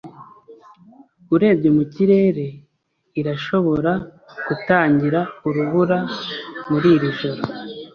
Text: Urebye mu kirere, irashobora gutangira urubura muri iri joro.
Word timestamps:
Urebye 1.35 1.69
mu 1.77 1.83
kirere, 1.93 2.47
irashobora 3.19 3.91
gutangira 4.47 5.19
urubura 5.47 5.97
muri 6.69 6.87
iri 6.95 7.09
joro. 7.19 7.43